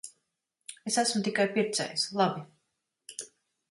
Es 0.91 0.97
esmu 1.03 1.23
tikai 1.29 1.47
pircējs. 1.59 2.09
Labi. 2.25 3.25